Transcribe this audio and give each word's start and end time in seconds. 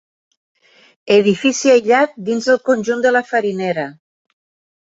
Edifici 1.15 1.71
aïllat 1.73 2.17
dins 2.31 2.47
el 2.55 2.59
conjunt 2.71 3.07
de 3.07 3.15
la 3.15 3.25
farinera. 3.29 3.85